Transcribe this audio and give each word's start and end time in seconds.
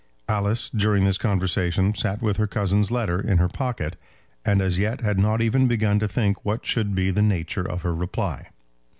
Alice 0.27 0.67
during 0.71 1.03
this 1.05 1.19
conversation, 1.19 1.93
sat 1.93 2.23
with 2.23 2.37
her 2.37 2.47
cousin's 2.47 2.89
letter 2.89 3.21
in 3.21 3.37
her 3.37 3.47
pocket, 3.47 3.97
and 4.43 4.59
as 4.59 4.79
yet 4.79 5.01
had 5.01 5.19
not 5.19 5.43
even 5.43 5.67
begun 5.67 5.99
to 5.99 6.07
think 6.07 6.43
what 6.43 6.65
should 6.65 6.95
be 6.95 7.11
the 7.11 7.21
nature 7.21 7.69
of 7.71 7.83
her 7.83 7.93
reply. 7.93 8.47